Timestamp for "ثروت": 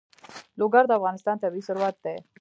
1.67-1.95